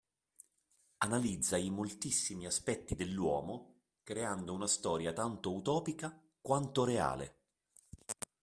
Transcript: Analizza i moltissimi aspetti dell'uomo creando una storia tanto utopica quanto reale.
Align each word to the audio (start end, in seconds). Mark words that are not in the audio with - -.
Analizza 1.03 1.57
i 1.57 1.69
moltissimi 1.69 2.47
aspetti 2.47 2.95
dell'uomo 2.95 3.81
creando 4.03 4.51
una 4.51 4.65
storia 4.65 5.13
tanto 5.13 5.53
utopica 5.53 6.19
quanto 6.41 6.85
reale. 6.85 7.41